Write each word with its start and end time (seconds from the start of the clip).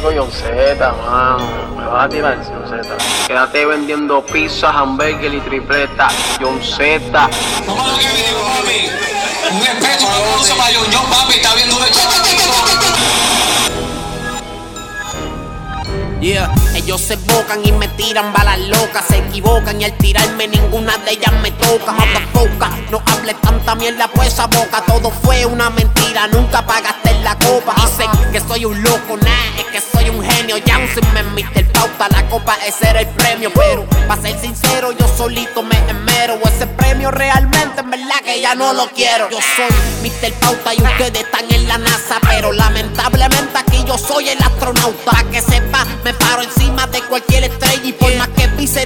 Digo 0.00 0.12
John 0.16 0.32
Z, 0.32 0.92
mano. 1.04 1.76
Me 1.76 1.84
vas 1.84 2.06
a 2.06 2.08
tirar 2.08 2.38
John 2.42 2.64
Z. 2.66 2.88
Quédate 3.26 3.66
vendiendo 3.66 4.24
pizza, 4.24 4.70
hamburger 4.70 5.34
y 5.34 5.40
tripleta. 5.40 6.08
John 6.40 6.58
Z. 6.62 7.28
¿Cómo 7.66 7.86
lo 7.86 7.98
que 7.98 8.06
me 8.06 8.14
digo, 8.14 8.40
papi? 8.48 8.88
Un 9.52 9.60
respeto, 9.60 10.06
un 10.06 10.12
aplauso 10.12 10.56
para 10.56 10.74
John 10.74 10.86
John, 10.90 11.04
papi. 11.10 11.34
Está 11.34 11.54
viendo 11.54 11.78
de 11.80 11.90
Yeah. 16.20 16.50
Ellos 16.74 17.00
se 17.00 17.16
bocan 17.16 17.64
y 17.64 17.72
me 17.72 17.88
tiran 17.88 18.32
balas 18.32 18.58
locas. 18.58 19.04
Se 19.06 19.18
equivocan 19.18 19.80
y 19.80 19.84
al 19.84 19.92
tirarme 19.98 20.48
ninguna 20.48 20.96
de 20.98 21.12
ellas 21.12 21.32
me 21.42 21.50
toca. 21.50 21.92
Motherfucker, 21.92 22.90
no 22.90 23.02
hables 23.06 23.40
tanta 23.40 23.74
mierda 23.74 24.08
por 24.08 24.24
esa 24.24 24.46
boca. 24.46 24.82
Todo 24.86 25.10
fue 25.10 25.44
una 25.44 25.68
mentira, 25.70 26.26
nunca 26.28 26.64
pagaste 26.64 27.10
en 27.10 27.24
la 27.24 27.34
copa. 27.38 27.74
Dicen 27.74 28.10
que 28.32 28.40
soy 28.40 28.64
un 28.66 28.82
loco, 28.82 29.16
nah, 29.16 29.49
que 29.70 29.80
soy 29.80 30.10
un 30.10 30.22
genio. 30.22 30.56
Jansen 30.66 31.04
me 31.14 31.22
Mr. 31.22 31.64
Pauta, 31.72 32.08
la 32.08 32.28
copa 32.28 32.56
ese 32.66 32.88
era 32.88 33.00
el 33.00 33.08
premio. 33.08 33.50
Pero, 33.54 33.84
para 34.08 34.20
ser 34.20 34.38
sincero, 34.38 34.92
yo 34.92 35.06
solito 35.16 35.62
me 35.62 35.76
esmero. 35.88 36.38
Ese 36.44 36.66
premio 36.66 37.10
realmente, 37.10 37.80
en 37.80 37.90
verdad 37.90 38.20
que 38.24 38.40
ya 38.40 38.54
no 38.54 38.72
lo 38.72 38.88
quiero. 38.90 39.28
Yo 39.30 39.38
soy 39.56 39.70
Mr. 40.02 40.32
Pauta 40.40 40.74
y 40.74 40.82
ustedes 40.82 41.24
están 41.24 41.50
en 41.50 41.68
la 41.68 41.78
NASA. 41.78 42.18
Pero 42.28 42.52
lamentablemente 42.52 43.58
aquí 43.58 43.84
yo 43.86 43.96
soy 43.98 44.28
el 44.28 44.42
astronauta. 44.42 45.10
Pa' 45.10 45.24
que 45.30 45.40
sepa, 45.40 45.86
me 46.04 46.12
paro 46.14 46.42
encima 46.42 46.86
de 46.88 47.00
cualquier 47.02 47.44
estrella. 47.44 47.82
Y 47.84 47.92
por 47.92 48.14
más 48.16 48.28
que 48.28 48.39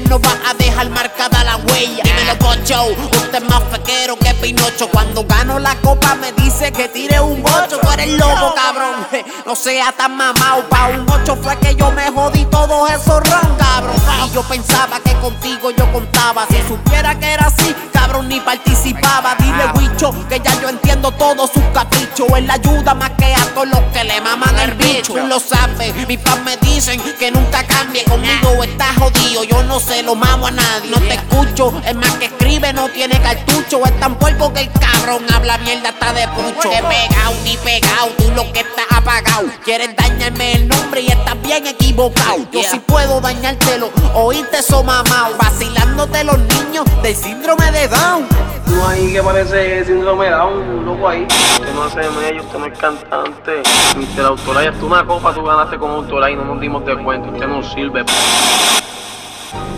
no 0.08 0.18
va 0.18 0.30
a 0.48 0.54
dejar 0.54 0.88
marcada 0.88 1.44
la 1.44 1.56
huella. 1.56 2.02
Dímelo, 2.04 2.36
Bocho, 2.36 2.86
usted 3.12 3.34
es 3.34 3.44
más 3.44 3.62
fequero 3.70 4.16
que 4.16 4.32
Pinocho. 4.34 4.88
Cuando 4.88 5.24
gano 5.24 5.58
la 5.58 5.74
copa, 5.76 6.14
me 6.14 6.32
dice 6.32 6.72
que 6.72 6.88
tire 6.88 7.20
un 7.20 7.42
bocho. 7.42 7.78
Tú 7.80 7.90
eres 7.90 8.08
loco, 8.12 8.54
cabrón. 8.54 9.06
No 9.44 9.54
sea 9.54 9.92
tan 9.92 10.16
mamado. 10.16 10.66
Pa' 10.70 10.88
un 10.88 11.06
ocho 11.10 11.36
fue 11.36 11.58
que 11.58 11.74
yo 11.74 11.90
me 11.90 12.10
jodí 12.10 12.46
todos 12.46 12.90
esos 12.90 13.20
ron, 13.28 13.56
cabrón. 13.58 13.96
Y 14.26 14.34
yo 14.34 14.42
pensaba 14.44 15.00
que 15.00 15.12
contigo 15.20 15.70
yo 15.70 15.92
contaba. 15.92 16.46
Si 16.48 16.56
supiera 16.66 17.18
que 17.18 17.32
era 17.32 17.46
así, 17.46 17.74
cabrón, 17.92 18.28
ni 18.28 18.40
participaba. 18.40 19.34
Dile, 19.34 19.66
Wicho, 19.74 20.12
que 20.30 20.40
ya 20.40 20.58
yo 20.62 20.70
entiendo 20.70 21.10
todos 21.12 21.50
sus 21.50 21.64
caprichos. 21.74 22.26
Él 22.36 22.50
ayuda 22.50 22.94
más 22.94 23.10
que 23.18 23.34
a 23.34 23.44
todos 23.54 23.68
los 23.68 23.80
que 24.06 24.12
le 24.12 24.20
maman 24.20 24.58
el 24.58 24.74
bicho. 24.74 25.14
Tú 25.14 25.26
lo 25.26 25.38
sabes, 25.38 25.94
mis 26.06 26.20
fans 26.20 26.44
me 26.44 26.56
dicen 26.58 27.00
que 27.18 27.30
nunca 27.30 27.64
cambie. 27.64 28.04
Conmigo 28.04 28.62
está 28.62 28.92
jodido, 28.94 29.44
yo 29.44 29.62
no 29.64 29.80
se 29.80 30.02
lo 30.02 30.14
mamo 30.14 30.46
a 30.46 30.50
nadie. 30.50 30.90
No 30.90 30.98
te 30.98 31.14
escucho, 31.14 31.72
es 31.86 31.94
más 31.94 32.12
que 32.12 32.26
escribe, 32.26 32.72
no 32.72 32.88
tiene 32.88 33.20
cartucho. 33.20 33.84
Es 33.84 33.98
tan 34.00 34.16
polvo 34.18 34.52
que 34.52 34.60
el 34.60 34.70
cabrón 34.72 35.24
habla 35.32 35.58
mierda 35.58 35.90
hasta 35.90 36.12
de 36.12 36.28
pucho. 36.28 36.70
Te 36.70 36.82
pegado 36.82 37.34
ni 37.44 37.56
pegado, 37.58 38.08
tú 38.18 38.30
lo 38.34 38.52
que 38.52 38.60
estás 38.60 38.86
apagado. 38.90 39.48
Quieres 39.64 39.94
dañarme 39.96 40.52
el 40.52 40.68
nombre 40.68 41.00
y 41.00 41.08
estás 41.08 41.40
bien 41.42 41.66
equivocado. 41.66 42.46
Yo 42.52 42.62
sí 42.62 42.80
puedo 42.86 43.20
dañártelo, 43.20 43.90
oíste 44.14 44.58
eso 44.58 44.82
mamao. 44.82 45.36
Vacilándote 45.38 46.24
los 46.24 46.38
niños 46.38 46.84
del 47.02 47.16
síndrome 47.16 47.70
de 47.72 47.88
Down. 47.88 48.43
Tú 48.66 48.84
ahí 48.86 49.12
que 49.12 49.22
parece 49.22 49.84
síndrome 49.84 50.30
Down, 50.30 50.56
un 50.56 50.84
loco 50.84 51.08
ahí. 51.08 51.26
Usted 51.54 51.74
no 51.74 51.82
hace 51.84 52.10
medio, 52.10 52.42
usted 52.42 52.58
no 52.58 52.66
es 52.66 52.78
cantante. 52.78 53.62
Mr. 53.96 54.26
Autora, 54.26 54.72
tú 54.72 54.86
una 54.86 55.04
copa, 55.04 55.32
tú 55.34 55.44
ganaste 55.44 55.78
como 55.78 55.94
autora 55.94 56.30
y 56.30 56.36
no 56.36 56.44
nos 56.44 56.60
dimos 56.60 56.84
de 56.84 56.96
cuenta. 56.96 57.28
Usted 57.30 57.46
no 57.46 57.62
sirve. 57.62 58.04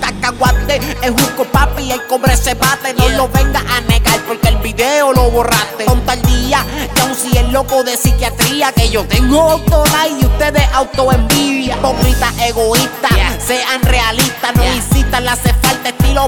cacahuate 0.01 0.77
Es 1.03 1.11
juco 1.11 1.45
papi, 1.45 1.91
el 1.91 2.07
cobre 2.07 2.37
se 2.37 2.55
bate 2.55 2.95
No 2.95 3.09
lo 3.11 3.29
venga 3.29 3.61
a 3.61 3.81
negar 3.83 4.21
porque 4.27 4.49
el 4.49 4.57
video 4.59 5.13
lo 5.13 5.31
borraste 5.31 5.85
Con 5.85 6.01
tal 6.03 6.21
día, 6.23 6.65
y 6.97 7.01
aun 7.01 7.15
si 7.15 7.37
el 7.37 7.51
loco 7.53 7.83
de 7.83 7.97
psiquiatría 7.97 8.73
Que 8.73 8.89
yo 8.91 9.05
tengo 9.07 9.41
autolike 9.53 10.21
y 10.21 10.27
ustedes 10.27 10.69
autoenvidia 10.73 11.77
Hipócrita, 11.77 12.33
egoísta, 12.45 13.09
sean 13.45 13.83
realistas 13.83 14.55
No 14.55 14.65
incitan, 14.65 15.25
le 15.25 15.31
hace 15.31 15.53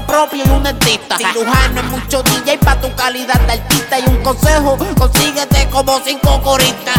propio 0.05 0.43
y 0.45 0.49
un 0.49 0.63
dentista. 0.63 1.17
Cirujano 1.17 1.81
es 1.81 1.87
mucho 1.87 2.23
DJ 2.23 2.57
pa' 2.59 2.79
tu 2.79 2.93
calidad 2.95 3.39
de 3.41 3.53
artista 3.53 3.99
Y 3.99 4.05
un 4.07 4.17
consejo, 4.23 4.77
consíguete 4.97 5.67
como 5.69 5.99
cinco 6.03 6.41
coristas. 6.41 6.95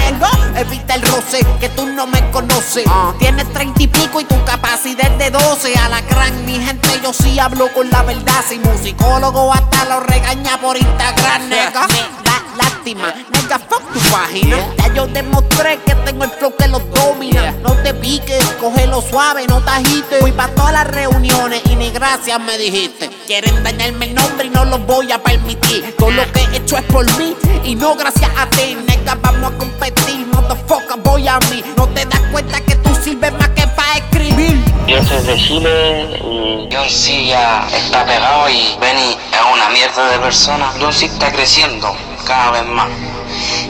Evita 0.56 0.94
el 0.94 1.02
roce, 1.02 1.46
que 1.58 1.68
tú 1.70 1.86
no 1.86 2.06
me 2.06 2.30
conoces. 2.30 2.84
Tienes 3.18 3.50
treinta 3.52 3.82
y 3.82 3.86
pico 3.86 4.20
y 4.20 4.24
tu 4.24 4.42
capacidad 4.44 5.10
de 5.12 5.30
12 5.30 5.76
A 5.78 5.88
la 5.88 6.00
gran 6.02 6.44
mi 6.44 6.58
gente 6.58 6.88
yo 7.02 7.12
sí 7.12 7.38
hablo 7.38 7.72
con 7.72 7.90
la 7.90 8.02
verdad. 8.02 8.44
Si 8.48 8.58
musicólogo 8.58 9.52
hasta 9.52 9.84
lo 9.86 10.00
regaña 10.00 10.58
por 10.60 10.76
Instagram. 10.76 11.48
Nega, 11.48 11.86
me 11.88 12.00
da 12.24 12.42
lástima. 12.56 13.14
Nega, 13.32 13.58
fuck 13.58 13.92
tu 13.92 14.00
página. 14.10 14.56
Ya 14.78 14.94
yo 14.94 15.06
demostré 15.06 15.78
que 15.78 15.94
tengo 15.94 16.24
el 16.24 16.30
flow 16.30 16.54
que 16.56 16.68
los 16.68 16.82
domina 16.90 17.54
No 18.00 18.06
te 18.06 18.12
piques, 18.12 18.44
cógelo 18.58 19.02
suave, 19.02 19.46
no 19.46 19.60
te 19.60 19.70
agites 19.70 20.20
Fui 20.20 20.32
pa' 20.32 20.48
todas 20.48 20.72
las 20.72 20.86
reuniones 20.86 21.60
y 21.66 21.76
ni 21.76 21.90
gracias 21.90 22.40
me 22.40 22.56
dijiste. 22.56 23.10
Quieren 23.26 23.62
dañarme 23.62 24.06
el 24.06 24.14
nombre 24.14 24.46
y 24.46 24.50
no 24.50 24.64
lo 24.64 24.78
voy 24.78 25.12
a 25.12 25.22
permitir. 25.22 25.94
Todo 25.98 26.10
lo 26.10 26.22
que 26.32 26.40
he 26.40 26.56
hecho 26.56 26.78
es 26.78 26.84
por 26.84 27.04
mí 27.18 27.36
y 27.62 27.74
no 27.74 27.94
gracias 27.96 28.30
a 28.38 28.46
ti. 28.46 28.74
Nega, 28.86 29.16
vamos 29.20 29.52
a 29.52 29.58
competir, 29.58 30.26
motherfucker, 30.28 30.96
voy 31.04 31.28
a 31.28 31.38
mí. 31.50 31.62
No 31.76 31.86
te 31.88 32.06
das 32.06 32.20
cuenta 32.32 32.60
que 32.62 32.76
tú 32.76 32.94
sirves 32.94 33.32
más 33.34 33.50
que 33.50 33.66
pa' 33.66 33.98
escribir. 33.98 34.64
Yo 34.86 35.04
soy 35.04 35.22
de 35.22 35.36
Chile 35.36 36.20
y 36.24 36.74
John 36.74 36.88
C 36.88 37.26
ya 37.26 37.68
está 37.68 38.06
pegado 38.06 38.48
y 38.48 38.78
Benny 38.80 39.12
es 39.12 39.52
una 39.52 39.68
mierda 39.68 40.10
de 40.10 40.18
persona. 40.20 40.72
John 40.80 40.92
C 40.92 41.04
está 41.04 41.30
creciendo 41.30 41.94
cada 42.24 42.52
vez 42.52 42.66
más. 42.66 42.88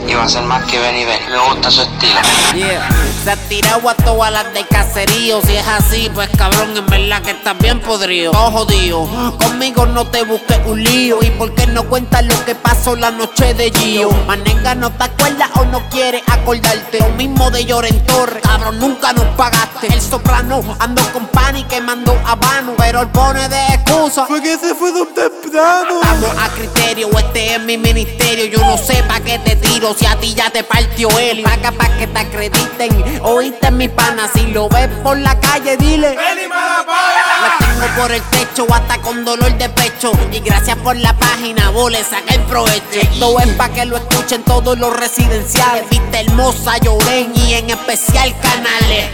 Y 0.07 0.13
va 0.13 0.23
a 0.23 0.29
ser 0.29 0.43
más 0.43 0.63
que 0.65 0.79
Benny 0.79 1.05
Benny. 1.05 1.25
Me 1.29 1.39
gusta 1.49 1.71
su 1.71 1.81
estilo. 1.81 2.19
Yeah. 2.53 2.89
Se 3.23 3.31
ha 3.31 3.35
tirado 3.47 3.87
a 3.89 3.93
todas 3.93 4.31
las 4.31 4.53
de 4.53 4.65
caserío. 4.65 5.41
Si 5.41 5.55
es 5.55 5.67
así, 5.67 6.09
pues 6.13 6.29
cabrón, 6.37 6.75
en 6.75 6.85
verdad 6.87 7.21
que 7.21 7.31
estás 7.31 7.57
bien 7.59 7.79
podrido. 7.79 8.31
Oh, 8.33 8.51
jodido. 8.51 9.07
Conmigo 9.37 9.85
no 9.85 10.05
te 10.07 10.23
busques 10.23 10.59
un 10.65 10.83
lío. 10.83 11.19
¿Y 11.21 11.29
por 11.31 11.53
qué 11.53 11.67
no 11.67 11.83
cuentas 11.83 12.25
lo 12.25 12.45
que 12.45 12.55
pasó 12.55 12.95
la 12.95 13.11
noche 13.11 13.53
de 13.53 13.71
Gio? 13.71 14.11
Manenga, 14.27 14.75
¿no 14.75 14.91
te 14.91 15.03
acuerdas 15.03 15.49
o 15.55 15.65
no 15.65 15.87
quieres 15.89 16.23
acordarte? 16.27 16.99
Lo 16.99 17.09
mismo 17.09 17.49
de 17.51 17.65
Lloren 17.65 18.05
Torres. 18.05 18.41
Cabrón, 18.43 18.79
nunca 18.79 19.13
nos 19.13 19.25
pagaste. 19.35 19.87
El 19.87 20.01
soprano 20.01 20.61
ando 20.79 21.01
con 21.13 21.27
Pani 21.27 21.63
quemando 21.65 22.19
habano. 22.25 22.73
Pero 22.77 23.01
él 23.01 23.07
pone 23.09 23.47
de 23.47 23.67
excusa. 23.67 24.25
Fue 24.25 24.41
que 24.41 24.57
se 24.57 24.73
fue 24.75 24.91
de 24.91 25.05
temprano. 25.05 26.01
Estamos 26.01 26.37
a 26.37 26.49
criterio, 26.49 27.09
este 27.17 27.55
es 27.55 27.61
mi 27.61 27.77
ministerio. 27.77 28.45
Yo 28.45 28.59
no 28.65 28.77
sé 28.77 29.03
pa' 29.03 29.19
qué 29.19 29.39
te 29.39 29.55
tiro 29.55 29.90
si 29.93 30.05
a 30.05 30.15
ti 30.15 30.33
ya 30.33 30.49
te 30.49 30.63
partió 30.63 31.09
él. 31.19 31.43
Paga 31.43 31.71
pa' 31.71 31.89
que 31.97 32.07
te 32.07 32.19
acrediten. 32.19 33.21
Oíste 33.23 33.71
mi 33.71 33.87
pana, 33.87 34.29
si 34.33 34.47
lo 34.47 34.69
ves 34.69 34.87
por 35.03 35.17
la 35.17 35.39
calle, 35.39 35.77
dile. 35.77 36.15
La 36.15 37.57
tengo 37.59 37.87
por 37.97 38.11
el 38.11 38.21
techo, 38.23 38.65
hasta 38.73 38.97
con 39.01 39.25
dolor 39.25 39.57
de 39.57 39.69
pecho. 39.69 40.11
Y 40.31 40.39
gracias 40.39 40.77
por 40.77 40.95
la 40.95 41.13
página, 41.17 41.69
vos 41.71 41.91
le 41.91 42.03
saca 42.03 42.33
el 42.33 42.41
provecho. 42.41 42.99
Esto 43.01 43.39
es 43.39 43.47
pa' 43.49 43.69
que 43.69 43.85
lo 43.85 43.97
escuchen 43.97 44.43
todos 44.43 44.77
los 44.77 44.95
residenciales. 44.95 45.89
Viste 45.89 46.19
hermosa, 46.21 46.77
Lloren 46.77 47.31
y 47.35 47.53
en 47.53 47.69
especial 47.69 48.33
canales. 48.39 49.09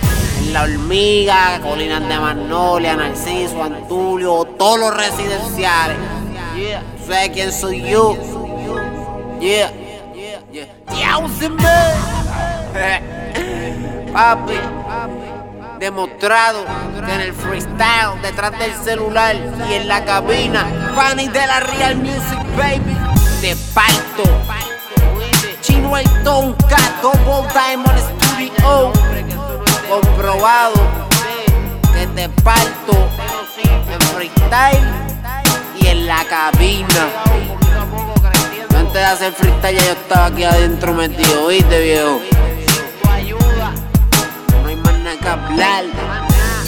La 0.52 0.64
hormiga, 0.64 1.60
Colinas 1.62 2.08
de 2.08 2.18
Magnolia, 2.20 2.96
Narciso, 2.96 3.62
Antulio, 3.64 4.46
todos 4.58 4.80
los 4.80 4.96
residenciales. 4.96 5.98
Yeah, 6.56 6.84
¿sabes 7.06 7.30
quién 7.30 7.52
soy 7.52 7.82
yo? 7.84 8.18
Yeah. 9.40 9.72
Papi, 14.14 14.60
demostrado 15.80 16.66
en 16.98 17.22
el 17.22 17.34
freestyle, 17.34 18.22
detrás 18.22 18.52
del 18.60 18.74
celular 18.84 19.36
y 19.70 19.74
en 19.74 19.88
la 19.88 20.04
cabina, 20.04 20.66
Fanny 20.96 21.30
de 21.30 21.48
la 21.48 21.60
Real 21.60 21.96
Music, 21.98 22.40
baby, 22.58 22.98
te 23.42 23.56
parto. 23.74 24.24
Chino 25.62 25.98
el 25.98 26.24
Tonka, 26.24 26.78
Double 27.02 27.48
Diamond 27.54 28.00
Studio, 28.00 28.92
comprobado 29.90 30.76
que 31.94 32.08
te 32.08 32.30
parto 32.44 32.94
en 33.94 34.02
freestyle 34.02 34.86
y 35.80 35.88
en 35.88 36.08
la 36.08 36.26
cabina. 36.26 37.27
Antes 38.88 39.02
de 39.02 39.06
hacer 39.06 39.34
freestyle 39.34 39.78
ya 39.78 39.86
yo 39.86 39.92
estaba 39.92 40.26
aquí 40.28 40.46
adentro 40.46 40.94
metido, 40.94 41.48
¿viste 41.48 41.82
viejo? 41.82 42.22
No 44.62 44.66
hay 44.66 44.76
más 44.78 44.94
nada 45.00 45.18
que 45.20 45.28
hablar. 45.28 45.84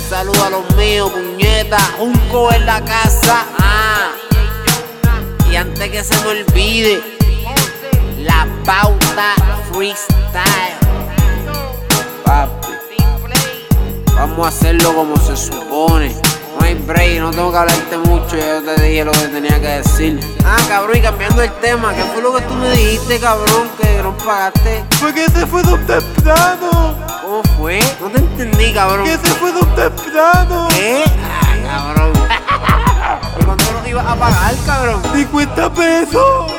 Saludo 0.10 0.44
a 0.44 0.50
los 0.50 0.76
míos, 0.76 1.10
puñeta. 1.12 1.80
Junco 1.98 2.52
en 2.52 2.66
la 2.66 2.84
casa. 2.84 3.46
Ah. 3.58 4.12
Y 5.50 5.56
antes 5.56 5.90
que 5.90 6.04
se 6.04 6.14
me 6.22 6.42
olvide, 6.42 7.02
la 8.18 8.46
pauta 8.66 9.36
freestyle. 9.72 10.76
Papi, 12.26 12.68
vamos 14.14 14.46
a 14.46 14.50
hacerlo 14.50 14.94
como 14.94 15.16
se 15.16 15.38
supone. 15.38 16.14
Hay 16.70 16.76
break, 16.76 17.20
no 17.20 17.32
tengo 17.32 17.52
que 17.52 17.58
hablarte 17.58 17.98
mucho, 17.98 18.38
ya 18.38 18.60
yo 18.60 18.62
te 18.62 18.80
dije 18.84 19.04
lo 19.04 19.12
que 19.12 19.28
tenía 19.30 19.60
que 19.60 19.68
decir. 19.80 20.20
Ah, 20.46 20.56
cabrón, 20.68 20.98
y 20.98 21.02
cambiando 21.02 21.42
el 21.42 21.52
tema, 21.54 21.96
¿qué 21.96 22.04
fue 22.04 22.22
lo 22.22 22.32
que 22.36 22.44
tú 22.44 22.54
me 22.54 22.70
dijiste, 22.70 23.20
cabrón, 23.20 23.68
que 23.82 24.04
no 24.04 24.16
pagaste? 24.16 24.86
Fue 25.00 25.12
que 25.12 25.26
se 25.32 25.48
fue 25.48 25.64
de 25.64 25.76
temprano. 25.80 26.96
¿Cómo 27.24 27.42
fue? 27.58 27.80
No 28.00 28.12
te 28.12 28.20
entendí. 28.20 28.72
cabrón. 28.72 29.04
Que 29.04 29.18
se 29.18 29.34
fue 29.34 29.52
de 29.52 29.62
un 29.62 29.76
temprano. 29.76 30.68
¿Qué? 30.70 31.06
Ah, 31.24 31.96
cabrón. 31.96 32.14
¿Y 33.40 33.44
cuánto 33.46 33.72
nos 33.72 33.88
ibas 33.88 34.06
a 34.06 34.16
pagar, 34.16 34.56
cabrón? 34.68 35.02
50 35.12 35.74
pesos. 35.74 36.59